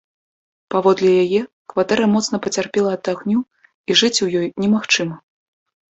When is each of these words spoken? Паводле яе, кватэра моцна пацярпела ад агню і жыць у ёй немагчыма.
Паводле 0.75 1.11
яе, 1.23 1.41
кватэра 1.73 2.05
моцна 2.15 2.35
пацярпела 2.45 2.91
ад 2.99 3.03
агню 3.15 3.39
і 3.45 3.91
жыць 4.03 4.15
у 4.29 4.31
ёй 4.41 4.47
немагчыма. 4.65 5.15